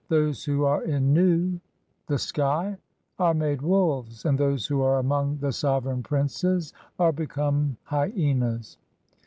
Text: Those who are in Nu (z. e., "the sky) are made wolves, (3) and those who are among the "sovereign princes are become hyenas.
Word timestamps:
Those 0.07 0.43
who 0.43 0.65
are 0.65 0.83
in 0.83 1.13
Nu 1.13 1.51
(z. 1.51 1.55
e., 1.57 1.61
"the 2.07 2.17
sky) 2.17 2.75
are 3.19 3.35
made 3.35 3.61
wolves, 3.61 4.23
(3) 4.23 4.29
and 4.29 4.37
those 4.39 4.65
who 4.65 4.81
are 4.81 4.97
among 4.97 5.37
the 5.37 5.51
"sovereign 5.51 6.01
princes 6.01 6.73
are 6.97 7.11
become 7.11 7.77
hyenas. 7.83 8.79